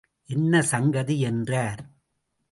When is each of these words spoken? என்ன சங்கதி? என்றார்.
என்ன 0.25 0.61
சங்கதி? 0.61 1.19
என்றார். 1.19 1.81